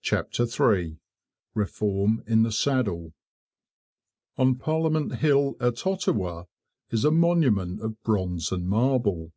CHAPTER 0.00 0.44
III 0.44 1.00
REFORM 1.54 2.22
IN 2.24 2.44
THE 2.44 2.52
SADDLE 2.52 3.14
On 4.38 4.54
Parliament 4.54 5.16
Hill 5.16 5.56
at 5.58 5.84
Ottawa 5.84 6.44
is 6.90 7.04
a 7.04 7.10
monument 7.10 7.80
of 7.80 8.00
bronze 8.04 8.52
and 8.52 8.68
marble. 8.68 9.32